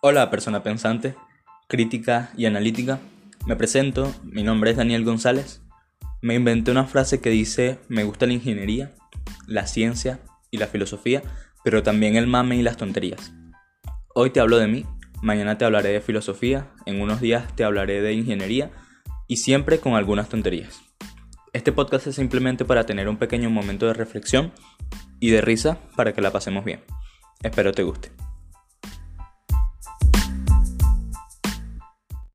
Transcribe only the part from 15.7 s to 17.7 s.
de filosofía, en unos días te